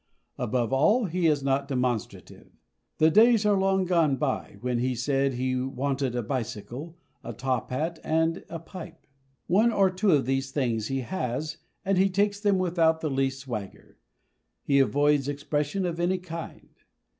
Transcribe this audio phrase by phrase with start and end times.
[0.39, 2.49] Above all, he is not demonstrative.
[2.97, 7.69] The days are long gone by when he said he wanted a bicycle, a top
[7.69, 9.05] hat, and a pipe.
[9.45, 13.41] One or two of these things he has, and he takes them without the least
[13.41, 13.99] swagger.
[14.63, 16.69] He avoids expression of any kind.